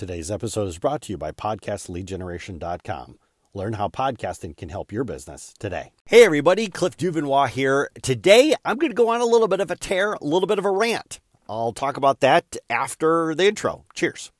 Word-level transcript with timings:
Today's 0.00 0.30
episode 0.30 0.66
is 0.66 0.78
brought 0.78 1.02
to 1.02 1.12
you 1.12 1.18
by 1.18 1.30
PodcastLeadGeneration.com. 1.30 3.18
Learn 3.52 3.74
how 3.74 3.88
podcasting 3.88 4.56
can 4.56 4.70
help 4.70 4.92
your 4.92 5.04
business 5.04 5.52
today. 5.58 5.92
Hey, 6.06 6.24
everybody, 6.24 6.68
Cliff 6.68 6.96
Duvernois 6.96 7.50
here. 7.50 7.90
Today, 8.00 8.54
I'm 8.64 8.78
going 8.78 8.92
to 8.92 8.96
go 8.96 9.10
on 9.10 9.20
a 9.20 9.26
little 9.26 9.46
bit 9.46 9.60
of 9.60 9.70
a 9.70 9.76
tear, 9.76 10.14
a 10.14 10.24
little 10.24 10.46
bit 10.46 10.58
of 10.58 10.64
a 10.64 10.70
rant. 10.70 11.20
I'll 11.50 11.74
talk 11.74 11.98
about 11.98 12.20
that 12.20 12.56
after 12.70 13.34
the 13.34 13.46
intro. 13.46 13.84
Cheers. 13.92 14.32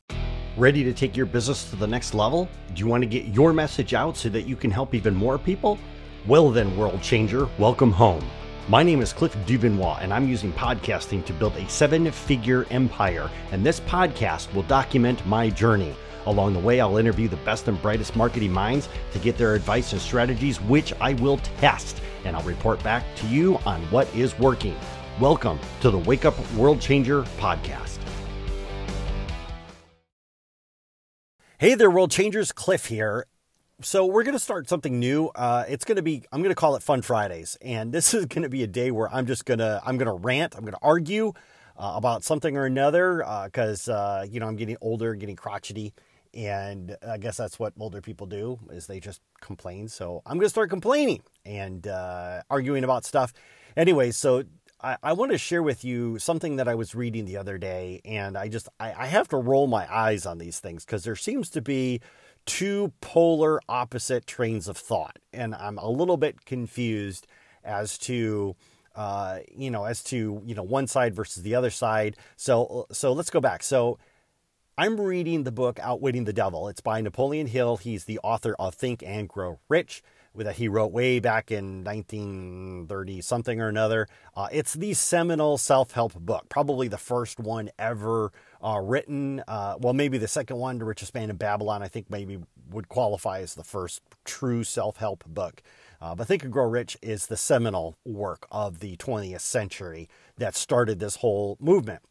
Ready 0.57 0.83
to 0.83 0.95
take 0.95 1.15
your 1.15 1.27
business 1.27 1.69
to 1.69 1.77
the 1.77 1.87
next 1.87 2.15
level? 2.15 2.49
Do 2.73 2.81
you 2.81 2.87
want 2.87 3.03
to 3.03 3.07
get 3.07 3.27
your 3.27 3.53
message 3.53 3.93
out 3.93 4.17
so 4.17 4.31
that 4.31 4.49
you 4.49 4.57
can 4.57 4.71
help 4.71 4.95
even 4.95 5.15
more 5.15 5.37
people? 5.39 5.79
Well, 6.27 6.51
then, 6.51 6.75
world 6.75 7.03
changer, 7.03 7.47
welcome 7.59 7.93
home. 7.93 8.25
My 8.71 8.85
name 8.85 9.03
is 9.03 9.13
Cliff 9.13 9.37
Duvernois, 9.47 10.01
and 10.01 10.15
I'm 10.15 10.29
using 10.29 10.53
podcasting 10.53 11.25
to 11.25 11.33
build 11.33 11.57
a 11.57 11.69
seven 11.69 12.09
figure 12.13 12.69
empire. 12.71 13.29
And 13.51 13.67
this 13.67 13.81
podcast 13.81 14.55
will 14.55 14.63
document 14.63 15.27
my 15.27 15.51
journey. 15.51 15.93
Along 16.27 16.53
the 16.53 16.61
way, 16.61 16.81
I'll 16.81 16.97
interview 16.97 17.27
the 17.27 17.35
best 17.39 17.67
and 17.67 17.83
brightest 17.83 18.15
marketing 18.15 18.53
minds 18.53 18.89
to 19.13 19.19
get 19.19 19.37
their 19.37 19.57
advice 19.57 19.93
and 19.93 20.01
strategies, 20.01 20.61
which 20.61 20.93
I 21.01 21.15
will 21.15 21.39
test. 21.59 22.01
And 22.25 22.37
I'll 22.37 22.45
report 22.45 22.81
back 22.85 23.05
to 23.17 23.27
you 23.27 23.59
on 23.67 23.83
what 23.91 24.07
is 24.15 24.39
working. 24.39 24.77
Welcome 25.19 25.59
to 25.81 25.91
the 25.91 25.99
Wake 25.99 26.25
Up 26.25 26.39
World 26.53 26.81
Changer 26.81 27.25
podcast. 27.39 27.99
Hey 31.59 31.75
there, 31.75 31.91
world 31.91 32.13
changers. 32.13 32.53
Cliff 32.53 32.87
here 32.87 33.27
so 33.83 34.07
we're 34.07 34.23
going 34.23 34.35
to 34.35 34.39
start 34.39 34.69
something 34.69 34.99
new. 34.99 35.29
Uh, 35.29 35.65
it's 35.69 35.85
going 35.85 35.97
to 35.97 36.03
be 36.03 36.23
I'm 36.33 36.43
going 36.43 36.51
to 36.51 36.59
call 36.59 36.77
it 36.77 36.83
Fun 36.83 37.03
Fridays, 37.03 37.57
and 37.61 37.93
this 37.93 38.15
is 38.15 38.27
going 38.27 38.43
to 38.43 38.49
be 38.49 38.63
a 38.63 38.67
day 38.67 38.91
where 38.91 39.13
I'm 39.13 39.27
just 39.27 39.45
gonna 39.45 39.81
I'm 39.85 39.99
gonna 39.99 40.15
rant. 40.15 40.55
I'm 40.55 40.63
going 40.63 40.73
to 40.73 40.83
argue 40.83 41.33
uh, 41.77 41.93
about 41.97 42.25
something 42.25 42.57
or 42.57 42.67
another 42.67 43.25
because 43.45 43.89
uh, 43.89 43.93
uh, 43.93 44.27
you 44.31 44.41
know 44.41 44.47
I'm 44.47 44.57
getting 44.57 44.77
older, 44.81 45.15
getting 45.15 45.37
crotchety, 45.37 45.95
and 46.35 46.97
I 47.07 47.19
guess 47.19 47.37
that's 47.37 47.59
what 47.59 47.73
older 47.79 48.01
people 48.01 48.27
do 48.27 48.59
is 48.71 48.87
they 48.87 49.01
just 49.01 49.21
complain. 49.41 49.89
So 49.89 50.23
I'm 50.27 50.37
going 50.37 50.47
to 50.47 50.51
start 50.51 50.71
complaining 50.71 51.23
and 51.45 51.87
uh, 51.87 52.43
arguing 52.51 52.85
about 52.85 53.05
stuff. 53.05 53.33
Anyway, 53.77 54.11
so 54.11 54.45
I, 54.83 54.97
I, 55.03 55.13
want 55.13 55.33
to 55.33 55.39
share 55.39 55.63
with 55.63 55.85
you 55.85 56.19
something 56.19 56.57
that 56.57 56.69
I 56.69 56.75
was 56.75 56.95
reading 56.95 57.25
the 57.25 57.37
other 57.37 57.59
day, 57.59 58.01
and 58.05 58.37
I 58.37 58.49
just 58.49 58.69
I, 58.79 58.93
I 58.93 59.07
have 59.07 59.29
to 59.29 59.37
roll 59.37 59.67
my 59.67 59.93
eyes 59.93 60.27
on 60.27 60.39
these 60.39 60.59
things 60.59 60.85
because 60.85 61.05
there 61.05 61.17
seems 61.17 61.51
to 61.51 61.61
be 61.61 62.01
two 62.51 62.93
polar 63.01 63.61
opposite 63.69 64.27
trains 64.27 64.67
of 64.67 64.77
thought. 64.77 65.21
And 65.33 65.55
I'm 65.55 65.79
a 65.79 65.89
little 65.89 66.17
bit 66.17 66.45
confused 66.45 67.29
as 67.63 67.97
to 67.99 68.57
uh, 68.97 69.39
you 69.57 69.71
know, 69.71 69.85
as 69.85 70.03
to 70.03 70.43
you 70.45 70.55
know 70.55 70.65
one 70.65 70.89
side 70.89 71.15
versus 71.15 71.45
the 71.45 71.55
other 71.55 71.71
side. 71.71 72.17
So 72.37 72.87
so 72.91 73.13
let's 73.13 73.31
go 73.31 73.41
back. 73.41 73.63
So 73.63 73.99
I'm 74.77 75.01
reading 75.01 75.45
the 75.45 75.53
book 75.53 75.79
Outwitting 75.81 76.25
the 76.25 76.33
Devil. 76.33 76.67
It's 76.69 76.81
by 76.81 77.01
Napoleon 77.01 77.47
Hill. 77.47 77.77
He's 77.77 78.05
the 78.05 78.19
author 78.25 78.57
of 78.59 78.75
Think 78.75 79.05
and 79.07 79.29
Grow 79.29 79.61
Rich 79.69 80.03
that 80.35 80.57
he 80.57 80.69
wrote 80.69 80.93
way 80.93 81.19
back 81.19 81.51
in 81.51 81.85
1930 81.85 83.21
something 83.21 83.61
or 83.61 83.69
another. 83.69 84.09
Uh, 84.37 84.49
it's 84.51 84.75
the 84.75 84.95
seminal 84.95 85.57
self 85.57 85.93
help 85.93 86.15
book, 86.15 86.49
probably 86.49 86.89
the 86.89 86.99
first 86.99 87.39
one 87.39 87.71
ever 87.79 88.33
uh, 88.63 88.81
written. 88.83 89.43
Uh, 89.47 89.77
well, 89.79 89.93
maybe 89.93 90.19
the 90.19 90.29
second 90.29 90.57
one, 90.57 90.79
The 90.79 90.85
Richest 90.85 91.15
Man 91.15 91.31
in 91.31 91.37
Babylon, 91.37 91.83
I 91.83 91.89
think 91.89 92.11
maybe 92.11 92.39
would 92.71 92.89
qualify 92.89 93.41
as 93.41 93.55
the 93.55 93.65
first 93.65 94.03
true 94.25 94.65
self 94.65 94.97
help 94.97 95.25
book. 95.27 95.63
Uh, 96.01 96.15
but 96.15 96.27
Think 96.27 96.45
and 96.45 96.53
Grow 96.53 96.69
Rich 96.69 96.97
is 97.03 97.27
the 97.27 97.37
seminal 97.37 97.97
work 98.05 98.47
of 98.51 98.81
the 98.81 98.97
20th 98.97 99.41
century 99.41 100.09
that 100.39 100.55
started 100.55 100.99
this 100.99 101.17
whole 101.17 101.59
movement. 101.61 102.03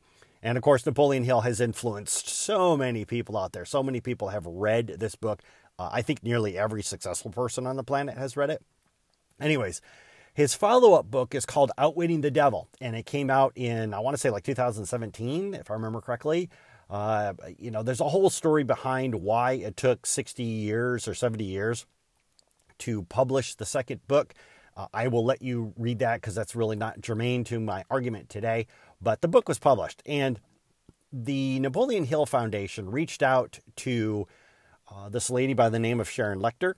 And 0.41 0.57
of 0.57 0.63
course, 0.63 0.85
Napoleon 0.85 1.23
Hill 1.23 1.41
has 1.41 1.59
influenced 1.59 2.29
so 2.29 2.77
many 2.77 3.03
people 3.03 3.37
out 3.37 3.51
there. 3.51 3.65
So 3.65 3.83
many 3.83 3.99
people 3.99 4.29
have 4.29 4.45
read 4.45 4.95
this 4.99 5.15
book. 5.15 5.41
Uh, 5.77 5.89
I 5.91 6.01
think 6.01 6.23
nearly 6.23 6.57
every 6.57 6.83
successful 6.83 7.31
person 7.31 7.65
on 7.65 7.77
the 7.77 7.83
planet 7.83 8.17
has 8.17 8.37
read 8.37 8.49
it. 8.49 8.61
Anyways, 9.39 9.81
his 10.33 10.53
follow 10.53 10.93
up 10.93 11.09
book 11.09 11.35
is 11.35 11.45
called 11.45 11.71
Outwitting 11.77 12.21
the 12.21 12.31
Devil, 12.31 12.69
and 12.79 12.95
it 12.95 13.05
came 13.05 13.29
out 13.29 13.53
in, 13.55 13.93
I 13.93 13.99
want 13.99 14.15
to 14.15 14.17
say 14.19 14.29
like 14.29 14.43
2017, 14.43 15.53
if 15.53 15.69
I 15.69 15.73
remember 15.73 16.01
correctly. 16.01 16.49
Uh, 16.89 17.33
you 17.57 17.69
know, 17.69 17.83
there's 17.83 18.01
a 18.01 18.09
whole 18.09 18.29
story 18.29 18.63
behind 18.63 19.15
why 19.15 19.53
it 19.53 19.77
took 19.77 20.05
60 20.05 20.43
years 20.43 21.07
or 21.07 21.13
70 21.13 21.43
years 21.43 21.85
to 22.79 23.03
publish 23.03 23.55
the 23.55 23.65
second 23.65 24.07
book. 24.07 24.33
Uh, 24.75 24.87
I 24.93 25.07
will 25.07 25.23
let 25.23 25.41
you 25.41 25.73
read 25.77 25.99
that 25.99 26.21
because 26.21 26.35
that's 26.35 26.55
really 26.55 26.75
not 26.75 27.01
germane 27.01 27.43
to 27.45 27.59
my 27.59 27.83
argument 27.91 28.29
today. 28.29 28.65
But 29.01 29.21
the 29.21 29.27
book 29.27 29.47
was 29.47 29.59
published, 29.59 30.01
and 30.05 30.39
the 31.11 31.59
Napoleon 31.59 32.05
Hill 32.05 32.25
Foundation 32.25 32.89
reached 32.89 33.21
out 33.23 33.59
to 33.77 34.27
uh, 34.91 35.09
this 35.09 35.29
lady 35.29 35.53
by 35.53 35.69
the 35.69 35.79
name 35.79 35.99
of 35.99 36.09
Sharon 36.09 36.39
Lechter. 36.39 36.73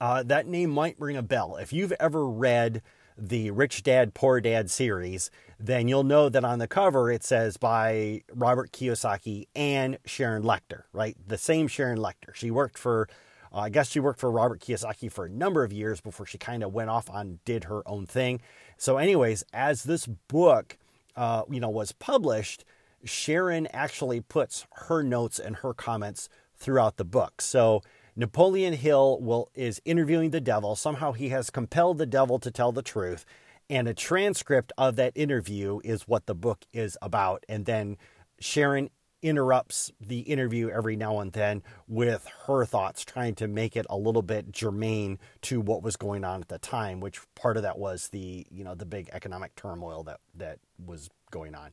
Uh, 0.00 0.22
that 0.22 0.46
name 0.46 0.70
might 0.70 0.98
ring 1.00 1.16
a 1.16 1.22
bell. 1.22 1.56
If 1.56 1.72
you've 1.72 1.92
ever 1.98 2.26
read 2.26 2.82
the 3.16 3.50
Rich 3.50 3.82
Dad 3.82 4.14
Poor 4.14 4.40
Dad 4.40 4.70
series, 4.70 5.30
then 5.58 5.88
you'll 5.88 6.04
know 6.04 6.28
that 6.28 6.44
on 6.44 6.60
the 6.60 6.68
cover 6.68 7.10
it 7.10 7.24
says 7.24 7.56
by 7.56 8.22
Robert 8.32 8.70
Kiyosaki 8.70 9.48
and 9.56 9.98
Sharon 10.04 10.44
Lechter, 10.44 10.82
right? 10.92 11.16
The 11.26 11.38
same 11.38 11.66
Sharon 11.66 11.98
Lechter. 11.98 12.32
She 12.34 12.52
worked 12.52 12.78
for, 12.78 13.08
uh, 13.52 13.60
I 13.60 13.70
guess 13.70 13.90
she 13.90 13.98
worked 13.98 14.20
for 14.20 14.30
Robert 14.30 14.60
Kiyosaki 14.60 15.10
for 15.10 15.24
a 15.24 15.30
number 15.30 15.64
of 15.64 15.72
years 15.72 16.00
before 16.00 16.26
she 16.26 16.38
kind 16.38 16.62
of 16.62 16.72
went 16.72 16.90
off 16.90 17.10
on 17.10 17.40
did 17.44 17.64
her 17.64 17.82
own 17.88 18.06
thing. 18.06 18.40
So, 18.76 18.98
anyways, 18.98 19.42
as 19.52 19.82
this 19.82 20.06
book, 20.06 20.78
uh, 21.16 21.42
you 21.50 21.58
know, 21.58 21.70
was 21.70 21.90
published, 21.90 22.64
Sharon 23.04 23.66
actually 23.72 24.20
puts 24.20 24.64
her 24.86 25.02
notes 25.02 25.40
and 25.40 25.56
her 25.56 25.74
comments 25.74 26.28
throughout 26.56 26.96
the 26.96 27.04
book. 27.04 27.40
So 27.40 27.82
Napoleon 28.18 28.72
Hill 28.72 29.20
will 29.20 29.48
is 29.54 29.80
interviewing 29.84 30.30
the 30.30 30.40
devil. 30.40 30.74
Somehow 30.74 31.12
he 31.12 31.28
has 31.28 31.50
compelled 31.50 31.98
the 31.98 32.06
devil 32.06 32.40
to 32.40 32.50
tell 32.50 32.72
the 32.72 32.82
truth, 32.82 33.24
and 33.70 33.86
a 33.86 33.94
transcript 33.94 34.72
of 34.76 34.96
that 34.96 35.12
interview 35.14 35.78
is 35.84 36.08
what 36.08 36.26
the 36.26 36.34
book 36.34 36.64
is 36.72 36.98
about. 37.00 37.46
And 37.48 37.64
then 37.64 37.96
Sharon 38.40 38.90
interrupts 39.22 39.92
the 40.00 40.20
interview 40.20 40.68
every 40.68 40.96
now 40.96 41.20
and 41.20 41.32
then 41.32 41.62
with 41.86 42.26
her 42.46 42.64
thoughts, 42.64 43.04
trying 43.04 43.36
to 43.36 43.46
make 43.46 43.76
it 43.76 43.86
a 43.88 43.96
little 43.96 44.22
bit 44.22 44.50
germane 44.50 45.20
to 45.42 45.60
what 45.60 45.84
was 45.84 45.94
going 45.94 46.24
on 46.24 46.40
at 46.40 46.48
the 46.48 46.58
time, 46.58 46.98
which 46.98 47.20
part 47.36 47.56
of 47.56 47.62
that 47.62 47.78
was 47.78 48.08
the, 48.08 48.44
you 48.50 48.64
know, 48.64 48.74
the 48.74 48.84
big 48.84 49.08
economic 49.12 49.54
turmoil 49.54 50.02
that 50.02 50.18
that 50.34 50.58
was 50.84 51.08
going 51.30 51.54
on. 51.54 51.70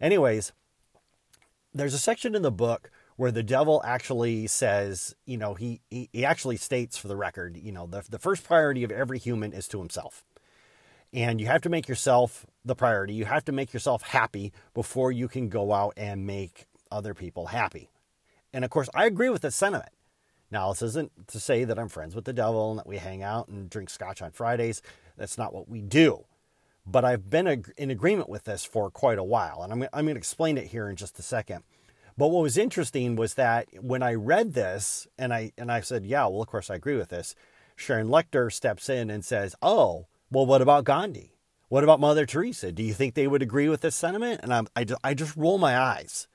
Anyways, 0.00 0.50
there's 1.72 1.94
a 1.94 1.98
section 2.00 2.34
in 2.34 2.42
the 2.42 2.50
book 2.50 2.90
where 3.16 3.30
the 3.30 3.42
devil 3.42 3.80
actually 3.84 4.46
says, 4.46 5.14
you 5.24 5.36
know, 5.36 5.54
he, 5.54 5.80
he, 5.90 6.08
he 6.12 6.24
actually 6.24 6.56
states 6.56 6.96
for 6.96 7.08
the 7.08 7.16
record, 7.16 7.56
you 7.56 7.72
know, 7.72 7.86
the, 7.86 8.02
the 8.08 8.18
first 8.18 8.44
priority 8.44 8.82
of 8.82 8.90
every 8.90 9.18
human 9.18 9.52
is 9.52 9.68
to 9.68 9.78
himself. 9.78 10.24
And 11.12 11.40
you 11.40 11.46
have 11.46 11.62
to 11.62 11.68
make 11.68 11.86
yourself 11.86 12.44
the 12.64 12.74
priority. 12.74 13.14
You 13.14 13.24
have 13.26 13.44
to 13.44 13.52
make 13.52 13.72
yourself 13.72 14.02
happy 14.02 14.52
before 14.74 15.12
you 15.12 15.28
can 15.28 15.48
go 15.48 15.72
out 15.72 15.94
and 15.96 16.26
make 16.26 16.66
other 16.90 17.14
people 17.14 17.46
happy. 17.46 17.88
And 18.52 18.64
of 18.64 18.70
course, 18.70 18.88
I 18.94 19.06
agree 19.06 19.30
with 19.30 19.42
this 19.42 19.54
sentiment. 19.54 19.90
Now, 20.50 20.70
this 20.70 20.82
isn't 20.82 21.28
to 21.28 21.40
say 21.40 21.64
that 21.64 21.78
I'm 21.78 21.88
friends 21.88 22.14
with 22.14 22.24
the 22.24 22.32
devil 22.32 22.70
and 22.70 22.78
that 22.78 22.86
we 22.86 22.96
hang 22.98 23.22
out 23.22 23.48
and 23.48 23.70
drink 23.70 23.90
scotch 23.90 24.22
on 24.22 24.32
Fridays. 24.32 24.82
That's 25.16 25.38
not 25.38 25.54
what 25.54 25.68
we 25.68 25.80
do. 25.80 26.24
But 26.86 27.04
I've 27.04 27.30
been 27.30 27.64
in 27.78 27.90
agreement 27.90 28.28
with 28.28 28.44
this 28.44 28.64
for 28.64 28.90
quite 28.90 29.18
a 29.18 29.24
while. 29.24 29.62
And 29.62 29.72
I'm, 29.72 29.82
I'm 29.92 30.04
going 30.04 30.14
to 30.14 30.18
explain 30.18 30.58
it 30.58 30.66
here 30.66 30.88
in 30.88 30.96
just 30.96 31.18
a 31.18 31.22
second. 31.22 31.62
But 32.16 32.28
what 32.28 32.42
was 32.42 32.56
interesting 32.56 33.16
was 33.16 33.34
that 33.34 33.68
when 33.80 34.02
I 34.02 34.14
read 34.14 34.54
this 34.54 35.06
and 35.18 35.34
I 35.34 35.52
and 35.58 35.70
I 35.70 35.80
said, 35.80 36.06
yeah, 36.06 36.26
well, 36.26 36.42
of 36.42 36.48
course 36.48 36.70
I 36.70 36.76
agree 36.76 36.96
with 36.96 37.08
this. 37.08 37.34
Sharon 37.76 38.08
Lechter 38.08 38.52
steps 38.52 38.88
in 38.88 39.10
and 39.10 39.24
says, 39.24 39.56
oh, 39.60 40.06
well, 40.30 40.46
what 40.46 40.62
about 40.62 40.84
Gandhi? 40.84 41.32
What 41.68 41.82
about 41.82 41.98
Mother 41.98 42.24
Teresa? 42.24 42.70
Do 42.70 42.84
you 42.84 42.94
think 42.94 43.14
they 43.14 43.26
would 43.26 43.42
agree 43.42 43.68
with 43.68 43.80
this 43.80 43.96
sentiment? 43.96 44.40
And 44.42 44.54
I'm, 44.54 44.68
I, 44.76 44.84
just, 44.84 45.00
I 45.02 45.14
just 45.14 45.36
roll 45.36 45.58
my 45.58 45.76
eyes. 45.76 46.28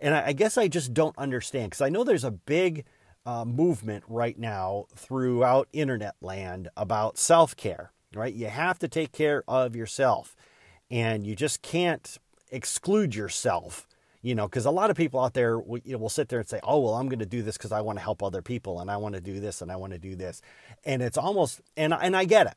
And 0.00 0.14
I, 0.14 0.26
I 0.26 0.32
guess 0.32 0.56
I 0.56 0.68
just 0.68 0.94
don't 0.94 1.18
understand 1.18 1.70
because 1.70 1.80
I 1.80 1.88
know 1.88 2.04
there's 2.04 2.22
a 2.22 2.30
big 2.30 2.84
uh, 3.26 3.44
movement 3.44 4.04
right 4.06 4.38
now 4.38 4.86
throughout 4.94 5.68
internet 5.72 6.14
land 6.20 6.68
about 6.76 7.18
self 7.18 7.56
care, 7.56 7.90
right? 8.14 8.32
You 8.32 8.46
have 8.46 8.78
to 8.78 8.88
take 8.88 9.10
care 9.10 9.42
of 9.48 9.74
yourself 9.74 10.36
and 10.90 11.26
you 11.26 11.34
just 11.34 11.60
can't 11.60 12.16
exclude 12.50 13.14
yourself 13.14 13.86
you 14.22 14.34
know, 14.34 14.46
because 14.46 14.66
a 14.66 14.70
lot 14.70 14.90
of 14.90 14.96
people 14.96 15.20
out 15.20 15.34
there 15.34 15.58
will, 15.58 15.78
you 15.84 15.92
know, 15.92 15.98
will 15.98 16.08
sit 16.08 16.28
there 16.28 16.40
and 16.40 16.48
say, 16.48 16.60
oh, 16.62 16.80
well, 16.80 16.94
I'm 16.94 17.08
going 17.08 17.20
to 17.20 17.26
do 17.26 17.42
this 17.42 17.56
because 17.56 17.72
I 17.72 17.80
want 17.80 17.98
to 17.98 18.02
help 18.02 18.22
other 18.22 18.42
people 18.42 18.80
and 18.80 18.90
I 18.90 18.96
want 18.96 19.14
to 19.14 19.20
do 19.20 19.38
this 19.38 19.62
and 19.62 19.70
I 19.70 19.76
want 19.76 19.92
to 19.92 19.98
do 19.98 20.16
this. 20.16 20.42
And 20.84 21.02
it's 21.02 21.16
almost, 21.16 21.60
and, 21.76 21.94
and 21.94 22.16
I 22.16 22.24
get 22.24 22.46
it. 22.46 22.54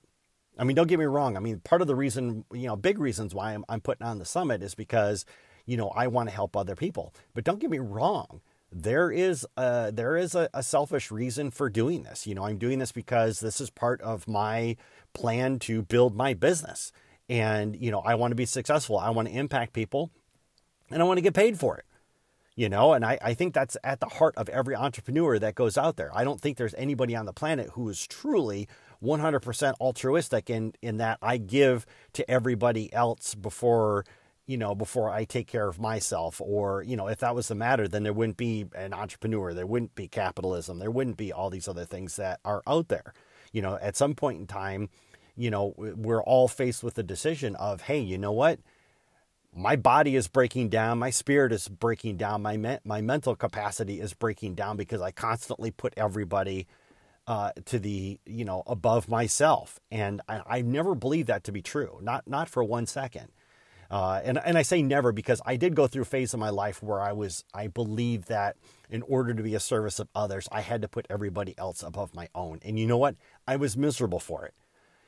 I 0.58 0.64
mean, 0.64 0.76
don't 0.76 0.88
get 0.88 1.00
me 1.00 1.06
wrong. 1.06 1.38
I 1.38 1.40
mean, 1.40 1.60
part 1.60 1.82
of 1.82 1.88
the 1.88 1.96
reason, 1.96 2.46
you 2.52 2.68
know, 2.68 2.76
big 2.76 3.00
reasons 3.00 3.34
why 3.34 3.54
I'm, 3.54 3.64
I'm 3.70 3.82
putting 3.82 4.06
on 4.06 4.20
the 4.20 4.26
summit 4.26 4.64
is 4.64 4.76
because, 4.76 5.26
you 5.66 5.78
know, 5.78 5.90
I 5.90 6.08
want 6.08 6.30
to 6.30 6.36
help 6.36 6.58
other 6.58 6.76
people. 6.76 7.14
But 7.34 7.44
don't 7.44 7.60
get 7.60 7.70
me 7.70 7.80
wrong. 7.80 8.42
There 8.72 9.12
is 9.12 9.46
a, 9.56 9.92
there 9.94 10.18
is 10.18 10.34
a, 10.34 10.50
a 10.54 10.64
selfish 10.64 11.12
reason 11.12 11.52
for 11.52 11.70
doing 11.70 12.04
this. 12.04 12.26
You 12.26 12.36
know, 12.36 12.46
I'm 12.46 12.58
doing 12.58 12.80
this 12.80 12.92
because 12.92 13.40
this 13.40 13.62
is 13.62 13.70
part 13.70 14.02
of 14.02 14.28
my 14.28 14.78
plan 15.14 15.60
to 15.60 15.84
build 15.84 16.16
my 16.16 16.34
business. 16.34 16.92
And, 17.30 17.76
you 17.76 17.92
know, 17.92 18.00
I 18.00 18.16
want 18.16 18.32
to 18.32 18.36
be 18.36 18.46
successful. 18.46 18.98
I 18.98 19.10
want 19.12 19.28
to 19.28 19.34
impact 19.34 19.74
people 19.74 20.12
and 20.92 21.02
I 21.02 21.06
want 21.06 21.18
to 21.18 21.22
get 21.22 21.34
paid 21.34 21.60
for 21.60 21.78
it. 21.78 21.86
You 22.56 22.68
know, 22.68 22.94
and 22.94 23.06
I, 23.06 23.18
I 23.22 23.34
think 23.34 23.54
that's 23.54 23.78
at 23.84 24.02
the 24.02 24.08
heart 24.08 24.36
of 24.36 24.50
every 24.50 24.76
entrepreneur 24.76 25.40
that 25.40 25.56
goes 25.56 25.78
out 25.78 25.96
there. 25.96 26.12
I 26.14 26.26
don't 26.26 26.40
think 26.40 26.58
there's 26.58 26.76
anybody 26.76 27.16
on 27.16 27.26
the 27.26 27.34
planet 27.34 27.70
who 27.74 27.88
is 27.88 28.06
truly 28.06 28.68
100% 29.02 29.74
altruistic 29.80 30.50
in, 30.50 30.74
in 30.82 30.98
that 30.98 31.18
I 31.22 31.38
give 31.38 31.86
to 32.14 32.30
everybody 32.30 32.92
else 32.94 33.36
before 33.36 34.06
you 34.52 34.58
know, 34.58 34.76
before 34.76 35.10
I 35.10 35.24
take 35.24 35.48
care 35.48 35.70
of 35.70 35.80
myself. 35.80 36.42
Or, 36.44 36.84
you 36.84 36.98
know, 36.98 37.08
if 37.08 37.20
that 37.20 37.36
was 37.36 37.48
the 37.48 37.56
matter, 37.56 37.88
then 37.88 38.04
there 38.04 38.12
wouldn't 38.12 38.36
be 38.36 38.66
an 38.76 38.94
entrepreneur, 38.94 39.54
there 39.54 39.66
wouldn't 39.66 39.96
be 39.96 40.10
capitalism, 40.10 40.80
there 40.80 40.92
wouldn't 40.92 41.16
be 41.16 41.32
all 41.32 41.50
these 41.50 41.70
other 41.70 41.86
things 41.86 42.18
that 42.18 42.42
are 42.44 42.62
out 42.68 42.90
there. 42.90 43.14
You 43.54 43.62
know, 43.62 43.78
at 43.82 43.96
some 43.96 44.14
point 44.14 44.40
in 44.40 44.48
time, 44.48 44.90
you 45.38 45.50
know, 45.50 45.74
we're 45.78 46.24
all 46.24 46.50
faced 46.50 46.84
with 46.84 46.96
the 46.96 47.04
decision 47.04 47.56
of, 47.56 47.84
hey, 47.84 48.00
you 48.00 48.18
know 48.18 48.34
what? 48.34 48.60
My 49.54 49.76
body 49.76 50.16
is 50.16 50.28
breaking 50.28 50.70
down, 50.70 51.00
my 51.00 51.10
spirit 51.10 51.52
is 51.52 51.68
breaking 51.68 52.18
down, 52.18 52.42
my 52.42 52.56
me- 52.56 52.80
my 52.86 53.02
mental 53.02 53.36
capacity 53.36 54.00
is 54.00 54.14
breaking 54.14 54.56
down 54.56 54.78
because 54.78 55.02
I 55.02 55.12
constantly 55.12 55.72
put 55.72 55.94
everybody 55.98 56.68
uh, 57.28 57.52
to 57.66 57.78
the 57.78 58.20
you 58.26 58.46
know 58.46 58.64
above 58.66 59.10
myself, 59.10 59.80
and 59.92 60.22
I, 60.28 60.42
I 60.48 60.62
never 60.62 60.96
believed 60.96 61.28
that 61.28 61.44
to 61.46 61.52
be 61.52 61.62
true, 61.62 62.00
not 62.02 62.28
not 62.28 62.50
for 62.50 62.64
one 62.64 62.86
second. 62.86 63.28
Uh, 63.92 64.22
and, 64.24 64.40
and 64.46 64.58
I 64.58 64.62
say 64.62 64.82
never 64.82 65.12
because 65.12 65.42
I 65.46 65.58
did 65.58 65.76
go 65.76 65.86
through 65.86 66.04
a 66.04 66.06
phase 66.06 66.34
of 66.34 66.40
my 66.40 66.50
life 66.50 66.82
where 66.82 67.02
I 67.02 67.12
was, 67.12 67.44
I 67.54 67.68
believed 67.68 68.30
that 68.30 68.56
in 68.90 69.02
order 69.02 69.34
to 69.34 69.44
be 69.44 69.54
a 69.54 69.60
service 69.60 70.00
of 70.00 70.08
others, 70.16 70.48
I 70.50 70.62
had 70.62 70.82
to 70.82 70.88
put 70.88 71.06
everybody 71.10 71.54
else 71.58 71.84
above 71.84 72.16
my 72.16 72.30
own. 72.34 72.60
And 72.64 72.80
you 72.80 72.88
know 72.88 72.98
what? 72.98 73.16
I 73.46 73.58
was 73.58 73.76
miserable 73.76 74.22
for 74.22 74.46
it. 74.46 74.54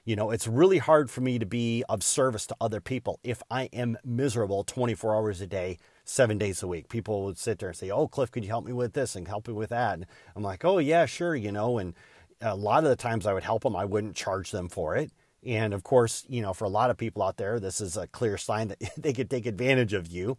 You 0.06 0.18
know, 0.18 0.32
it's 0.32 0.48
really 0.48 0.80
hard 0.80 1.10
for 1.10 1.22
me 1.22 1.40
to 1.40 1.46
be 1.46 1.84
of 1.88 2.04
service 2.04 2.46
to 2.48 2.56
other 2.60 2.82
people 2.82 3.20
if 3.24 3.42
I 3.50 3.70
am 3.72 3.98
miserable 4.04 4.66
24 4.66 5.16
hours 5.16 5.40
a 5.40 5.48
day, 5.48 5.78
seven 6.04 6.38
days 6.38 6.62
a 6.62 6.68
week. 6.68 6.90
People 6.90 7.24
would 7.24 7.38
sit 7.38 7.60
there 7.60 7.70
and 7.70 7.78
say, 7.78 7.90
Oh, 7.90 8.10
Cliff, 8.10 8.30
could 8.30 8.44
you 8.44 8.50
help 8.50 8.66
me 8.66 8.74
with 8.74 8.94
this 8.94 9.16
and 9.16 9.28
help 9.28 9.48
me 9.48 9.54
with 9.54 9.70
that? 9.70 9.94
And 9.94 10.06
I'm 10.36 10.44
like, 10.44 10.66
Oh, 10.66 10.78
yeah, 10.78 11.06
sure, 11.06 11.36
you 11.36 11.54
know. 11.54 11.78
And 11.78 11.94
a 12.42 12.56
lot 12.56 12.84
of 12.84 12.90
the 12.90 12.98
times 12.98 13.26
I 13.26 13.34
would 13.34 13.46
help 13.46 13.64
them, 13.64 13.78
I 13.78 13.86
wouldn't 13.86 14.16
charge 14.16 14.52
them 14.52 14.68
for 14.68 14.98
it. 14.98 15.10
And 15.46 15.74
of 15.74 15.84
course, 15.84 16.26
you 16.28 16.42
know, 16.42 16.54
for 16.54 16.66
a 16.66 16.70
lot 16.70 16.90
of 16.90 16.98
people 16.98 17.24
out 17.24 17.38
there, 17.38 17.60
this 17.60 17.80
is 17.80 17.96
a 17.96 18.08
clear 18.08 18.38
sign 18.38 18.70
that 18.70 18.80
they 18.98 19.14
could 19.14 19.30
take 19.30 19.46
advantage 19.46 19.94
of 19.94 20.08
you. 20.08 20.38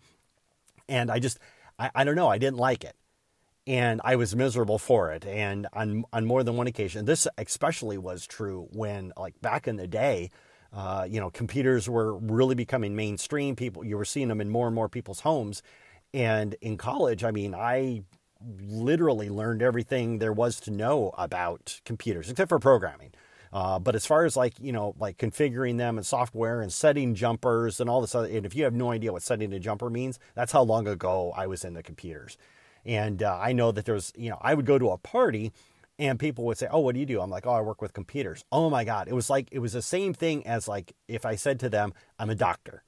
And 0.91 1.11
I 1.11 1.19
just, 1.19 1.39
I, 1.79 1.91
I 1.95 2.05
don't 2.05 2.17
know, 2.17 2.29
I 2.29 2.37
didn't 2.37 2.59
like 2.59 2.85
it. 2.85 2.97
And 3.67 4.01
I 4.05 4.17
was 4.17 4.37
miserable 4.37 4.79
for 4.79 5.11
it. 5.13 5.25
And 5.25 5.67
on, 5.73 6.05
on 6.13 6.27
more 6.27 6.43
than 6.43 6.57
one 6.57 6.67
occasion, 6.67 7.07
this 7.07 7.27
especially 7.39 7.97
was 7.97 8.27
true 8.27 8.69
when, 8.73 9.13
like, 9.17 9.41
back 9.41 9.67
in 9.67 9.77
the 9.77 9.87
day, 9.87 10.31
uh, 10.73 11.07
you 11.09 11.19
know, 11.19 11.31
computers 11.31 11.89
were 11.89 12.15
really 12.17 12.55
becoming 12.55 12.95
mainstream. 12.95 13.57
People, 13.57 13.85
you 13.85 13.97
were 13.97 14.05
seeing 14.05 14.29
them 14.29 14.41
in 14.41 14.51
more 14.51 14.67
and 14.67 14.75
more 14.75 14.89
people's 14.89 15.21
homes. 15.21 15.63
And 16.13 16.55
in 16.61 16.77
college, 16.77 17.25
I 17.25 17.31
mean, 17.31 17.55
I 17.55 18.03
literally 18.61 19.31
learned 19.31 19.63
everything 19.63 20.19
there 20.19 20.33
was 20.33 20.61
to 20.61 20.71
know 20.71 21.15
about 21.17 21.81
computers, 21.87 22.29
except 22.29 22.51
for 22.51 22.59
programming. 22.59 23.13
Uh, 23.53 23.79
but 23.79 23.95
as 23.95 24.05
far 24.05 24.25
as 24.25 24.37
like, 24.37 24.53
you 24.61 24.73
know, 24.73 24.95
like 24.99 25.17
configuring 25.17 25.79
them 25.79 25.97
and 25.97 26.05
software 26.05 26.61
and 26.61 26.73
setting 26.73 27.15
jumpers 27.15 27.81
and 27.81 27.89
all 27.89 28.01
this 28.01 28.15
other, 28.15 28.29
and 28.29 28.45
if 28.45 28.55
you 28.55 28.65
have 28.65 28.75
no 28.75 28.91
idea 28.91 29.13
what 29.13 29.23
setting 29.23 29.53
a 29.53 29.61
jumper 29.61 29.89
means, 29.89 30.19
that's 30.35 30.53
how 30.53 30.63
long 30.63 30.89
ago 30.89 31.33
I 31.37 31.47
was 31.47 31.65
in 31.65 31.75
the 31.75 31.83
computers. 31.83 32.37
And 32.87 33.23
uh, 33.23 33.39
I 33.41 33.53
know 33.53 33.73
that 33.73 33.85
there 33.85 33.95
was, 33.95 34.13
you 34.17 34.31
know, 34.31 34.39
I 34.41 34.55
would 34.55 34.67
go 34.67 34.79
to 34.79 34.91
a 34.91 34.99
party 34.99 35.53
and 35.99 36.19
people 36.19 36.45
would 36.45 36.59
say, 36.59 36.69
Oh, 36.71 36.81
what 36.81 36.95
do 36.95 37.01
you 37.01 37.07
do? 37.07 37.21
I'm 37.21 37.31
like, 37.31 37.47
Oh, 37.47 37.53
I 37.53 37.61
work 37.61 37.81
with 37.81 37.93
computers. 37.93 38.45
Oh 38.53 38.69
my 38.71 38.85
God. 38.85 39.09
It 39.09 39.15
was 39.15 39.31
like, 39.31 39.49
it 39.53 39.61
was 39.61 39.73
the 39.73 39.83
same 39.83 40.15
thing 40.15 40.47
as 40.47 40.69
like 40.69 40.95
if 41.09 41.25
I 41.25 41.37
said 41.37 41.61
to 41.61 41.69
them, 41.69 41.95
I'm 42.19 42.31
a 42.31 42.35
doctor 42.35 42.83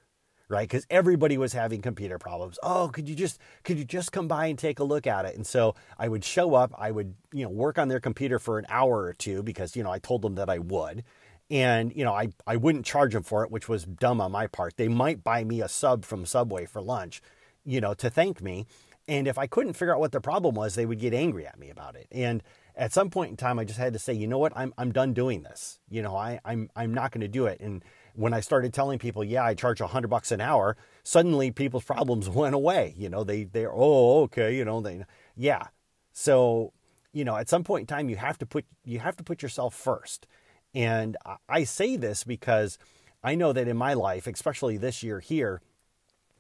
right? 0.49 0.69
Because 0.69 0.87
everybody 0.91 1.39
was 1.39 1.53
having 1.53 1.83
computer 1.83 2.19
problems. 2.19 2.59
Oh, 2.63 2.91
could 2.93 3.09
you 3.09 3.15
just 3.15 3.41
could 3.65 3.79
you 3.79 3.85
just 3.85 4.13
come 4.13 4.29
by 4.29 4.47
and 4.47 4.59
take 4.59 4.79
a 4.79 4.85
look 4.85 5.07
at 5.07 5.25
it? 5.25 5.35
And 5.35 5.47
so 5.47 5.75
I 5.99 6.09
would 6.09 6.25
show 6.25 6.55
up. 6.55 6.73
I 6.77 6.91
would 6.91 7.15
you 7.33 7.45
know 7.45 7.51
work 7.51 7.79
on 7.79 7.89
their 7.89 8.01
computer 8.01 8.39
for 8.39 8.59
an 8.59 8.67
hour 8.69 9.03
or 9.03 9.13
two 9.13 9.43
because 9.43 9.77
you 9.77 9.83
know 9.83 9.91
I 9.91 9.99
told 9.99 10.23
them 10.23 10.35
that 10.37 10.51
I 10.51 10.59
would. 10.59 11.05
And 11.51 11.95
you 11.95 12.05
know 12.05 12.13
I, 12.13 12.29
I 12.47 12.57
wouldn't 12.57 12.87
charge 12.87 13.13
them 13.13 13.23
for 13.23 13.45
it, 13.45 13.51
which 13.51 13.69
was 13.69 13.85
dumb 13.85 14.21
on 14.21 14.33
my 14.33 14.47
part. 14.47 14.77
They 14.77 14.89
might 14.89 15.25
buy 15.25 15.45
me 15.45 15.61
a 15.61 15.69
sub 15.69 16.05
from 16.05 16.27
Subway 16.27 16.67
for 16.67 16.81
lunch, 16.81 17.23
you 17.65 17.81
know, 17.81 17.95
to 17.95 18.11
thank 18.11 18.41
me. 18.43 18.67
And 19.09 19.29
if 19.29 19.39
I 19.39 19.47
couldn't 19.47 19.75
figure 19.75 19.95
out 19.95 20.01
what 20.01 20.13
the 20.13 20.21
problem 20.21 20.55
was, 20.55 20.75
they 20.75 20.87
would 20.87 20.99
get 20.99 21.15
angry 21.15 21.47
at 21.47 21.59
me 21.59 21.71
about 21.71 21.95
it. 21.95 22.09
And 22.11 22.43
at 22.75 22.93
some 22.93 23.09
point 23.09 23.31
in 23.31 23.37
time, 23.37 23.59
I 23.59 23.65
just 23.65 23.79
had 23.79 23.93
to 23.93 23.99
say, 23.99 24.13
you 24.13 24.27
know 24.27 24.39
what, 24.39 24.53
I'm 24.57 24.75
I'm 24.77 24.93
done 24.93 25.13
doing 25.13 25.43
this. 25.43 25.79
You 25.89 26.03
know, 26.03 26.17
I 26.17 26.41
I'm 26.45 26.71
I'm 26.75 26.93
not 26.93 27.13
going 27.13 27.21
to 27.21 27.29
do 27.29 27.47
it. 27.47 27.61
And 27.61 27.85
when 28.15 28.35
I 28.35 28.41
started 28.41 28.75
telling 28.75 28.99
people, 28.99 29.23
yeah, 29.23 29.45
I 29.45 29.55
charge 29.55 29.81
a 29.81 29.87
hundred 29.87 30.09
bucks 30.09 30.33
an 30.33 30.41
hour, 30.41 30.77
suddenly 31.03 31.51
people's 31.51 31.85
problems 31.85 32.29
went 32.43 32.55
away. 32.55 32.95
You 32.97 33.09
know, 33.09 33.25
they 33.25 33.45
they 33.45 33.67
oh 33.67 34.23
okay, 34.25 34.57
you 34.57 34.65
know 34.65 34.81
they 34.81 35.05
yeah. 35.37 35.69
So 36.13 36.73
you 37.13 37.25
know, 37.25 37.37
at 37.37 37.49
some 37.49 37.65
point 37.65 37.83
in 37.83 37.87
time, 37.87 38.11
you 38.11 38.17
have 38.17 38.39
to 38.39 38.47
put 38.47 38.67
you 38.85 38.99
have 38.99 39.17
to 39.17 39.25
put 39.25 39.43
yourself 39.43 39.75
first. 39.75 40.27
And 40.75 41.17
I 41.49 41.65
say 41.65 41.97
this 41.97 42.25
because 42.25 42.79
I 43.25 43.35
know 43.35 43.55
that 43.55 43.67
in 43.67 43.77
my 43.79 43.95
life, 43.95 44.27
especially 44.27 44.77
this 44.77 45.03
year 45.03 45.21
here, 45.21 45.63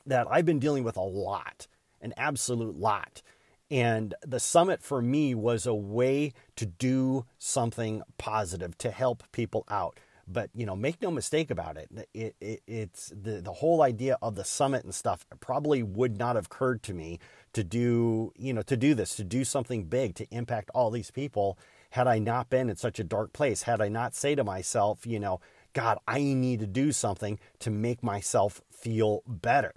that 0.04 0.26
I've 0.30 0.44
been 0.44 0.58
dealing 0.58 0.84
with 0.84 0.98
a 0.98 1.02
lot, 1.02 1.66
an 2.00 2.14
absolute 2.16 2.78
lot. 2.78 3.22
And 3.70 4.14
the 4.24 4.38
summit 4.38 4.82
for 4.82 5.02
me 5.02 5.34
was 5.34 5.66
a 5.66 5.74
way 5.74 6.32
to 6.54 6.66
do 6.66 7.26
something 7.38 8.02
positive 8.16 8.78
to 8.78 8.90
help 8.90 9.24
people 9.32 9.64
out. 9.68 9.98
But 10.28 10.50
you 10.54 10.66
know, 10.66 10.74
make 10.76 11.00
no 11.02 11.10
mistake 11.10 11.50
about 11.50 11.76
it. 11.76 11.88
It, 12.12 12.34
it. 12.40 12.62
It's 12.66 13.12
the 13.14 13.40
the 13.40 13.52
whole 13.52 13.82
idea 13.82 14.18
of 14.20 14.34
the 14.34 14.44
summit 14.44 14.84
and 14.84 14.94
stuff 14.94 15.24
probably 15.40 15.82
would 15.84 16.18
not 16.18 16.34
have 16.34 16.46
occurred 16.46 16.82
to 16.84 16.94
me 16.94 17.20
to 17.52 17.62
do 17.62 18.32
you 18.36 18.52
know 18.52 18.62
to 18.62 18.76
do 18.76 18.94
this 18.94 19.14
to 19.16 19.24
do 19.24 19.44
something 19.44 19.84
big 19.84 20.16
to 20.16 20.26
impact 20.30 20.70
all 20.74 20.90
these 20.90 21.12
people 21.12 21.56
had 21.90 22.06
I 22.08 22.18
not 22.18 22.50
been 22.50 22.68
in 22.68 22.76
such 22.76 22.98
a 22.98 23.04
dark 23.04 23.32
place. 23.32 23.62
Had 23.62 23.80
I 23.80 23.88
not 23.88 24.14
say 24.14 24.34
to 24.34 24.44
myself, 24.44 25.06
you 25.06 25.20
know, 25.20 25.40
God, 25.72 25.98
I 26.06 26.20
need 26.20 26.60
to 26.60 26.66
do 26.66 26.92
something 26.92 27.38
to 27.60 27.70
make 27.70 28.02
myself 28.02 28.60
feel 28.70 29.22
better. 29.26 29.72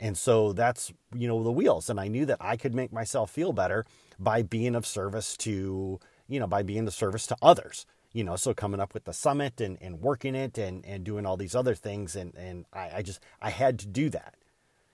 And 0.00 0.16
so 0.16 0.52
that's 0.52 0.92
you 1.14 1.28
know 1.28 1.42
the 1.42 1.52
wheels. 1.52 1.90
And 1.90 1.98
I 1.98 2.08
knew 2.08 2.26
that 2.26 2.38
I 2.40 2.56
could 2.56 2.74
make 2.74 2.92
myself 2.92 3.30
feel 3.30 3.52
better 3.52 3.84
by 4.18 4.42
being 4.42 4.74
of 4.74 4.86
service 4.86 5.36
to 5.38 6.00
you 6.28 6.40
know 6.40 6.46
by 6.46 6.62
being 6.62 6.86
of 6.86 6.94
service 6.94 7.26
to 7.28 7.36
others 7.42 7.86
you 8.12 8.24
know, 8.24 8.36
so 8.36 8.54
coming 8.54 8.80
up 8.80 8.94
with 8.94 9.04
the 9.04 9.12
summit 9.12 9.60
and, 9.60 9.78
and 9.80 10.00
working 10.00 10.34
it 10.34 10.56
and, 10.58 10.84
and 10.84 11.04
doing 11.04 11.26
all 11.26 11.36
these 11.36 11.54
other 11.54 11.74
things. 11.74 12.16
And, 12.16 12.34
and 12.36 12.64
I, 12.72 12.90
I 12.96 13.02
just, 13.02 13.20
I 13.40 13.50
had 13.50 13.78
to 13.80 13.86
do 13.86 14.08
that, 14.10 14.34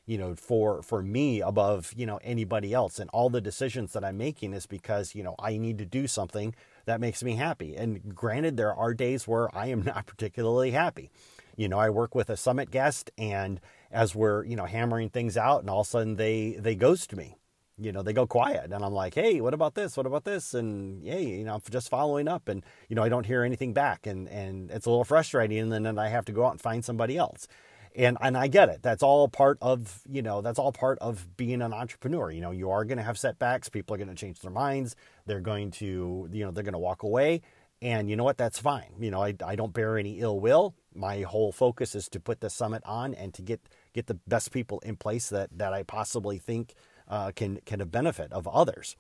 you 0.05 0.19
know, 0.19 0.35
for, 0.35 0.83
for 0.83 1.03
me 1.03 1.41
above, 1.41 1.93
you 1.97 2.07
know, 2.07 2.19
anybody 2.23 2.75
else. 2.75 2.99
And 2.99 3.09
all 3.11 3.31
the 3.31 3.41
decisions 3.41 3.93
that 3.93 4.05
I'm 4.05 4.19
making 4.19 4.53
is 4.53 4.67
because, 4.67 5.15
you 5.15 5.23
know, 5.23 5.37
I 5.39 5.59
need 5.59 5.79
to 5.79 5.87
do 5.87 6.07
something 6.07 6.55
that 6.87 7.01
makes 7.01 7.23
me 7.23 7.37
happy. 7.37 7.77
And 7.77 8.15
granted, 8.15 8.57
there 8.57 8.75
are 8.75 8.93
days 8.93 9.29
where 9.29 9.55
I 9.57 9.67
am 9.67 9.83
not 9.85 10.07
particularly 10.07 10.73
happy. 10.73 11.11
You 11.57 11.69
know, 11.69 11.79
I 11.79 11.91
work 11.91 12.17
with 12.17 12.31
a 12.31 12.37
summit 12.37 12.73
guest 12.73 13.13
and 13.17 13.61
as 13.95 14.15
we're, 14.15 14.45
you 14.45 14.57
know, 14.57 14.67
hammering 14.67 15.09
things 15.09 15.37
out 15.39 15.61
and 15.61 15.71
all 15.71 15.81
of 15.81 15.87
a 15.87 15.91
sudden 15.91 16.17
they, 16.17 16.59
they 16.61 16.75
ghost 16.75 17.17
me 17.17 17.39
you 17.79 17.93
know, 17.93 18.03
they 18.03 18.13
go 18.13 18.27
quiet. 18.27 18.73
And 18.73 18.85
I'm 18.85 18.93
like, 18.93 19.15
hey, 19.15 19.41
what 19.41 19.55
about 19.55 19.75
this? 19.75 19.97
What 19.97 20.07
about 20.07 20.25
this? 20.25 20.55
And 20.55 21.03
yeah, 21.05 21.19
you 21.19 21.45
know, 21.45 21.55
I'm 21.55 21.63
just 21.71 21.89
following 21.89 22.29
up 22.29 22.49
and, 22.49 22.65
you 22.89 22.97
know, 22.97 23.03
I 23.03 23.09
don't 23.09 23.27
hear 23.27 23.43
anything 23.43 23.73
back. 23.73 24.07
And, 24.07 24.29
and 24.29 24.71
it's 24.71 24.87
a 24.87 24.91
little 24.91 25.05
frustrating. 25.05 25.73
And 25.73 25.85
then 25.85 25.99
I 25.99 26.09
have 26.09 26.25
to 26.27 26.33
go 26.33 26.47
out 26.47 26.53
and 26.53 26.61
find 26.61 26.85
somebody 26.85 27.17
else. 27.17 27.49
And, 27.97 28.17
and 28.21 28.37
I 28.37 28.49
get 28.49 28.69
it. 28.69 28.83
That's 28.83 29.03
all 29.03 29.29
part 29.29 29.59
of, 29.61 30.03
you 30.09 30.23
know, 30.23 30.41
that's 30.41 30.59
all 30.59 30.73
part 30.73 30.99
of 31.01 31.37
being 31.37 31.63
an 31.63 31.73
entrepreneur. 31.73 32.31
You 32.31 32.41
know, 32.41 32.51
you 32.51 32.71
are 32.71 32.85
going 32.85 32.99
to 32.99 33.05
have 33.05 33.19
setbacks. 33.19 33.69
People 33.69 33.95
are 33.95 33.99
going 33.99 34.09
to 34.09 34.15
change 34.15 34.41
their 34.41 34.51
minds. 34.51 34.97
They're 35.27 35.41
going 35.41 35.71
to, 35.73 36.29
you 36.33 36.45
know, 36.45 36.51
they're 36.51 36.65
going 36.65 36.73
to 36.73 36.79
walk 36.79 37.03
away. 37.03 37.43
And 37.83 38.09
you 38.09 38.17
know 38.17 38.25
what? 38.25 38.39
That's 38.39 38.59
fine. 38.59 38.95
You 38.99 39.11
know, 39.11 39.23
I, 39.23 39.35
I 39.45 39.57
don't 39.57 39.73
bear 39.73 39.99
any 39.99 40.21
ill 40.21 40.41
will. 40.41 40.75
My 40.95 41.23
whole 41.23 41.53
focus 41.53 41.95
is 41.95 42.09
to 42.11 42.21
put 42.21 42.41
the 42.41 42.51
summit 42.51 42.83
on 42.85 43.15
and 43.15 43.35
to 43.35 43.43
get, 43.43 43.61
get 43.95 44.07
the 44.07 44.19
best 44.27 44.51
people 44.53 44.81
in 44.81 44.97
place 44.97 45.31
that, 45.31 45.49
that 45.57 45.73
I 45.73 45.83
possibly 45.83 46.39
think 46.39 46.75
uh, 47.09 47.31
can 47.35 47.61
can 47.65 47.81
have 47.81 47.91
benefit 47.91 48.33
of 48.33 48.47
others. 48.47 48.97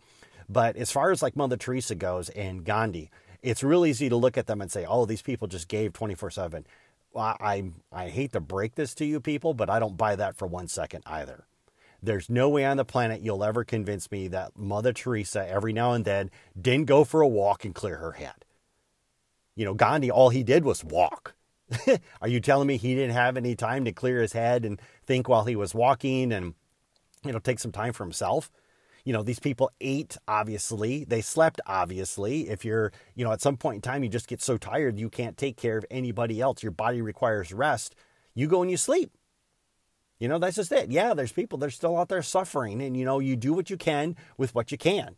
But 0.48 0.76
as 0.76 0.90
far 0.90 1.10
as 1.10 1.22
like 1.22 1.36
Mother 1.36 1.56
Teresa 1.56 1.94
goes 1.94 2.30
and 2.30 2.64
Gandhi, 2.64 3.10
it's 3.42 3.62
real 3.62 3.84
easy 3.84 4.08
to 4.08 4.16
look 4.16 4.38
at 4.38 4.46
them 4.46 4.60
and 4.60 4.70
say, 4.70 4.86
"Oh, 4.86 5.04
these 5.04 5.22
people 5.22 5.48
just 5.48 5.68
gave 5.68 5.92
twenty 5.92 6.14
four 6.14 6.30
7 6.30 6.64
I 7.16 7.64
I 7.92 8.08
hate 8.08 8.32
to 8.32 8.40
break 8.40 8.74
this 8.74 8.94
to 8.96 9.04
you 9.04 9.20
people, 9.20 9.54
but 9.54 9.70
I 9.70 9.78
don't 9.78 9.96
buy 9.96 10.16
that 10.16 10.36
for 10.36 10.46
one 10.46 10.68
second 10.68 11.02
either. 11.06 11.46
There's 12.02 12.28
no 12.28 12.48
way 12.50 12.64
on 12.66 12.76
the 12.76 12.84
planet 12.84 13.22
you'll 13.22 13.44
ever 13.44 13.64
convince 13.64 14.10
me 14.10 14.28
that 14.28 14.58
Mother 14.58 14.92
Teresa 14.92 15.48
every 15.48 15.72
now 15.72 15.92
and 15.92 16.04
then 16.04 16.30
didn't 16.60 16.86
go 16.86 17.04
for 17.04 17.22
a 17.22 17.28
walk 17.28 17.64
and 17.64 17.74
clear 17.74 17.96
her 17.96 18.12
head. 18.12 18.44
You 19.56 19.64
know, 19.64 19.74
Gandhi, 19.74 20.10
all 20.10 20.28
he 20.28 20.42
did 20.42 20.64
was 20.64 20.84
walk. 20.84 21.34
Are 22.20 22.28
you 22.28 22.40
telling 22.40 22.66
me 22.68 22.76
he 22.76 22.94
didn't 22.94 23.14
have 23.14 23.36
any 23.36 23.54
time 23.54 23.84
to 23.84 23.92
clear 23.92 24.20
his 24.20 24.32
head 24.32 24.64
and 24.64 24.80
think 25.04 25.28
while 25.28 25.44
he 25.44 25.56
was 25.56 25.74
walking 25.74 26.32
and 26.32 26.54
you 27.24 27.32
know, 27.32 27.38
take 27.38 27.58
some 27.58 27.72
time 27.72 27.92
for 27.92 28.04
himself. 28.04 28.50
You 29.04 29.12
know, 29.12 29.22
these 29.22 29.38
people 29.38 29.70
ate, 29.80 30.16
obviously. 30.26 31.04
They 31.04 31.20
slept, 31.20 31.60
obviously. 31.66 32.48
If 32.48 32.64
you're, 32.64 32.92
you 33.14 33.24
know, 33.24 33.32
at 33.32 33.42
some 33.42 33.56
point 33.56 33.76
in 33.76 33.82
time, 33.82 34.02
you 34.02 34.08
just 34.08 34.28
get 34.28 34.40
so 34.40 34.56
tired 34.56 34.98
you 34.98 35.10
can't 35.10 35.36
take 35.36 35.56
care 35.56 35.76
of 35.76 35.84
anybody 35.90 36.40
else. 36.40 36.62
Your 36.62 36.72
body 36.72 37.02
requires 37.02 37.52
rest. 37.52 37.94
You 38.34 38.46
go 38.46 38.62
and 38.62 38.70
you 38.70 38.76
sleep. 38.76 39.12
You 40.18 40.28
know, 40.28 40.38
that's 40.38 40.56
just 40.56 40.72
it. 40.72 40.90
Yeah, 40.90 41.12
there's 41.12 41.32
people 41.32 41.58
that 41.58 41.66
are 41.66 41.70
still 41.70 41.98
out 41.98 42.08
there 42.08 42.22
suffering, 42.22 42.80
and 42.80 42.96
you 42.96 43.04
know, 43.04 43.18
you 43.18 43.36
do 43.36 43.52
what 43.52 43.68
you 43.68 43.76
can 43.76 44.16
with 44.38 44.54
what 44.54 44.72
you 44.72 44.78
can. 44.78 45.16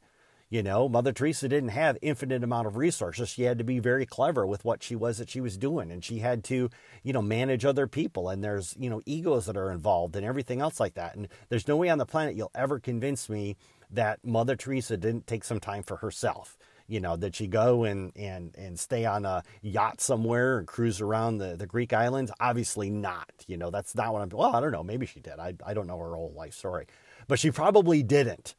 You 0.49 0.63
know, 0.63 0.89
Mother 0.89 1.13
Teresa 1.13 1.49
didn't 1.49 1.71
have 1.71 1.99
infinite 2.01 2.45
amount 2.45 2.69
of 2.69 2.77
resources. 2.77 3.29
She 3.29 3.43
had 3.43 3.59
to 3.59 3.65
be 3.65 3.81
very 3.81 4.07
clever 4.07 4.47
with 4.47 4.65
what 4.65 4.81
she 4.81 4.95
was 4.95 5.19
that 5.19 5.29
she 5.29 5.41
was 5.41 5.57
doing, 5.57 5.91
and 5.91 6.05
she 6.05 6.21
had 6.21 6.45
to, 6.45 6.71
you 7.03 7.13
know, 7.13 7.23
manage 7.23 7.65
other 7.65 7.89
people. 7.89 8.29
And 8.29 8.45
there's, 8.45 8.77
you 8.79 8.89
know, 8.89 9.03
egos 9.07 9.47
that 9.47 9.57
are 9.57 9.73
involved 9.73 10.15
and 10.15 10.25
everything 10.25 10.61
else 10.61 10.79
like 10.79 10.95
that. 10.95 11.17
And 11.17 11.27
there's 11.49 11.67
no 11.67 11.77
way 11.77 11.89
on 11.89 11.99
the 11.99 12.07
planet 12.07 12.37
you'll 12.37 12.53
ever 12.55 12.79
convince 12.79 13.29
me 13.29 13.57
that 13.91 14.25
Mother 14.25 14.55
Teresa 14.55 14.97
didn't 14.97 15.27
take 15.27 15.43
some 15.43 15.59
time 15.59 15.83
for 15.83 15.97
herself. 15.97 16.57
You 16.87 17.01
know, 17.01 17.17
did 17.17 17.35
she 17.35 17.49
go 17.49 17.83
and 17.83 18.13
and 18.15 18.55
and 18.57 18.79
stay 18.79 19.05
on 19.05 19.25
a 19.25 19.43
yacht 19.63 20.01
somewhere 20.01 20.59
and 20.59 20.69
cruise 20.69 21.01
around 21.01 21.39
the, 21.39 21.57
the 21.57 21.67
Greek 21.67 21.93
islands? 21.93 22.31
Obviously 22.39 22.91
not. 22.91 23.33
You 23.49 23.57
know, 23.57 23.71
that's 23.71 23.97
not 23.97 24.13
what 24.13 24.23
I'm. 24.23 24.29
Well, 24.29 24.55
I 24.55 24.61
don't 24.61 24.71
know. 24.71 24.85
Maybe 24.85 25.07
she 25.07 25.19
did. 25.19 25.41
I 25.41 25.55
I 25.67 25.75
don't 25.75 25.89
know 25.89 25.99
her 25.99 26.15
whole 26.15 26.33
life 26.37 26.55
story, 26.55 26.87
but 27.27 27.41
she 27.41 27.51
probably 27.51 28.05
didn't 28.05 28.55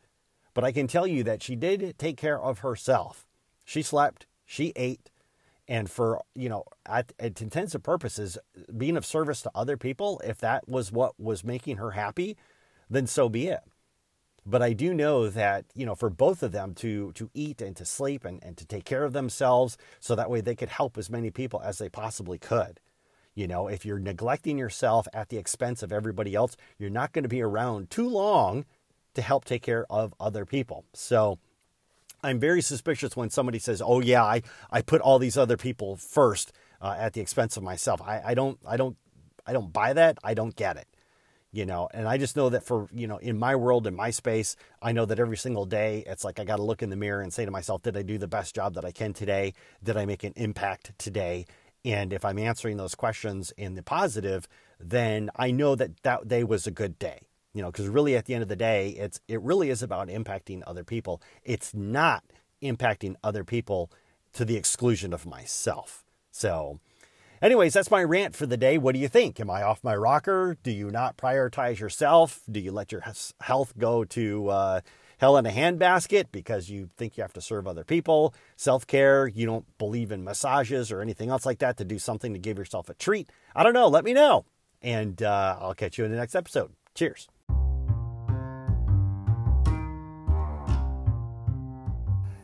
but 0.58 0.64
I 0.64 0.72
can 0.72 0.88
tell 0.88 1.06
you 1.06 1.22
that 1.22 1.44
she 1.44 1.56
did 1.56 2.00
take 2.00 2.18
care 2.18 2.42
of 2.42 2.60
herself. 2.60 3.28
She 3.64 3.84
slept, 3.84 4.26
she 4.44 4.74
ate, 4.76 5.12
and 5.68 5.88
for, 5.88 6.24
you 6.34 6.50
know, 6.50 6.64
at, 6.84 7.14
at 7.20 7.40
intensive 7.44 7.84
purposes, 7.84 8.40
being 8.76 8.98
of 8.98 9.06
service 9.06 9.44
to 9.44 9.52
other 9.54 9.78
people, 9.78 10.20
if 10.26 10.40
that 10.40 10.68
was 10.68 10.92
what 10.92 11.20
was 11.20 11.44
making 11.44 11.78
her 11.78 11.92
happy, 11.92 12.38
then 12.90 13.06
so 13.06 13.30
be 13.30 13.50
it. 13.50 13.60
But 14.48 14.64
I 14.64 14.74
do 14.74 14.96
know 14.96 15.30
that, 15.30 15.66
you 15.76 15.86
know, 15.86 15.94
for 15.94 16.10
both 16.10 16.42
of 16.42 16.54
them 16.54 16.74
to 16.78 17.12
to 17.12 17.30
eat 17.36 17.62
and 17.62 17.76
to 17.76 17.86
sleep 17.86 18.26
and, 18.26 18.44
and 18.44 18.58
to 18.58 18.66
take 18.66 18.84
care 18.84 19.04
of 19.04 19.14
themselves 19.14 19.78
so 20.00 20.16
that 20.16 20.32
way 20.32 20.42
they 20.42 20.56
could 20.56 20.70
help 20.70 20.98
as 20.98 21.08
many 21.08 21.30
people 21.30 21.62
as 21.64 21.78
they 21.78 21.88
possibly 21.88 22.40
could. 22.40 22.80
You 23.36 23.48
know, 23.48 23.68
if 23.68 23.86
you're 23.86 24.00
neglecting 24.00 24.58
yourself 24.58 25.08
at 25.14 25.30
the 25.30 25.38
expense 25.38 25.84
of 25.84 25.94
everybody 25.94 26.34
else, 26.34 26.58
you're 26.80 26.90
not 26.90 27.14
going 27.14 27.22
to 27.22 27.30
be 27.30 27.44
around 27.44 27.92
too 27.92 28.10
long 28.10 28.66
to 29.18 29.22
help 29.24 29.46
take 29.46 29.64
care 29.64 29.84
of 29.90 30.14
other 30.20 30.46
people. 30.46 30.86
So 30.94 31.40
I'm 32.22 32.40
very 32.40 32.62
suspicious 32.62 33.18
when 33.18 33.32
somebody 33.32 33.58
says, 33.58 33.82
"Oh 33.84 34.00
yeah, 34.00 34.24
I, 34.24 34.44
I 34.70 34.84
put 34.84 35.02
all 35.02 35.18
these 35.18 35.38
other 35.38 35.58
people 35.58 35.96
first 35.96 36.54
uh, 36.80 36.96
at 37.00 37.14
the 37.14 37.22
expense 37.22 37.58
of 37.58 37.64
myself." 37.64 38.00
I, 38.00 38.22
I 38.24 38.34
don't 38.36 38.60
I 38.66 38.78
don't 38.78 38.96
I 39.48 39.54
don't 39.54 39.74
buy 39.74 39.94
that. 39.94 40.20
I 40.24 40.36
don't 40.36 40.56
get 40.56 40.78
it. 40.78 40.88
You 41.52 41.66
know, 41.66 41.90
and 41.96 42.08
I 42.08 42.20
just 42.20 42.36
know 42.36 42.50
that 42.50 42.64
for 42.64 42.90
you 42.94 43.08
know 43.08 43.18
in 43.18 43.40
my 43.40 43.56
world 43.56 43.88
in 43.88 43.96
my 43.96 44.12
space, 44.12 44.56
I 44.84 44.92
know 44.92 45.06
that 45.06 45.20
every 45.20 45.38
single 45.38 45.66
day 45.66 46.04
it's 46.06 46.24
like 46.24 46.40
I 46.40 46.44
got 46.44 46.58
to 46.58 46.64
look 46.64 46.84
in 46.84 46.92
the 46.92 46.96
mirror 46.96 47.22
and 47.22 47.34
say 47.34 47.44
to 47.44 47.50
myself, 47.50 47.82
"Did 47.82 47.98
I 47.98 48.04
do 48.04 48.20
the 48.20 48.28
best 48.28 48.54
job 48.54 48.76
that 48.76 48.86
I 48.86 48.92
can 48.92 49.14
today? 49.14 49.56
Did 49.84 49.98
I 49.98 50.06
make 50.06 50.24
an 50.24 50.34
impact 50.36 50.92
today?" 51.00 51.48
And 51.84 52.14
if 52.14 52.24
I'm 52.24 52.38
answering 52.38 52.78
those 52.78 52.94
questions 52.94 53.52
in 53.58 53.74
the 53.74 53.82
positive, 53.82 54.48
then 54.80 55.32
I 55.36 55.50
know 55.50 55.74
that 55.74 56.04
that 56.04 56.28
day 56.28 56.44
was 56.44 56.68
a 56.68 56.72
good 56.72 57.00
day 57.00 57.22
you 57.58 57.64
know 57.64 57.72
because 57.72 57.90
really 57.90 58.16
at 58.16 58.26
the 58.26 58.36
end 58.36 58.44
of 58.44 58.50
the 58.50 58.56
day 58.56 58.90
it's 58.90 59.20
it 59.28 59.42
really 59.42 59.72
is 59.72 59.82
about 59.82 60.10
impacting 60.10 60.62
other 60.68 60.84
people. 60.84 61.22
It's 61.44 61.74
not 61.74 62.24
impacting 62.62 63.16
other 63.24 63.44
people 63.44 63.92
to 64.34 64.46
the 64.46 64.56
exclusion 64.56 65.12
of 65.12 65.26
myself. 65.26 66.06
So 66.32 66.80
anyways 67.42 67.74
that's 67.74 67.90
my 67.90 68.04
rant 68.04 68.36
for 68.36 68.46
the 68.46 68.58
day. 68.58 68.78
What 68.78 68.94
do 68.94 69.02
you 69.02 69.08
think? 69.08 69.40
Am 69.40 69.50
i 69.50 69.64
off 69.64 69.84
my 69.84 69.96
rocker? 69.96 70.56
Do 70.62 70.70
you 70.70 70.92
not 70.92 71.18
prioritize 71.18 71.80
yourself? 71.80 72.42
Do 72.50 72.60
you 72.60 72.72
let 72.72 72.92
your 72.92 73.04
health 73.42 73.74
go 73.76 74.04
to 74.06 74.50
uh, 74.50 74.82
hell 75.18 75.36
in 75.38 75.48
a 75.48 75.52
handbasket 75.52 76.26
because 76.32 76.70
you 76.70 76.92
think 76.96 77.18
you 77.18 77.24
have 77.24 77.34
to 77.34 77.42
serve 77.42 77.68
other 77.68 77.84
people? 77.84 78.36
Self-care 78.56 79.28
you 79.28 79.48
don't 79.48 79.66
believe 79.80 80.12
in 80.12 80.24
massages 80.24 80.92
or 80.92 81.02
anything 81.02 81.32
else 81.32 81.44
like 81.44 81.58
that 81.58 81.78
to 81.78 81.86
do 81.86 81.98
something 81.98 82.34
to 82.34 82.40
give 82.40 82.60
yourself 82.60 82.88
a 82.88 82.94
treat? 82.94 83.32
I 83.56 83.64
don't 83.64 83.74
know. 83.74 83.88
Let 83.88 84.04
me 84.04 84.14
know. 84.14 84.46
And 84.80 85.24
uh, 85.24 85.58
i'll 85.60 85.74
catch 85.74 85.98
you 85.98 86.06
in 86.06 86.12
the 86.12 86.18
next 86.18 86.36
episode. 86.36 86.74
Cheers 86.94 87.28